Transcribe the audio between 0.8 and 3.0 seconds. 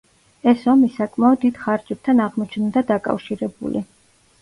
საკმაოდ დიდ ხარჯებთან აღმოჩნდა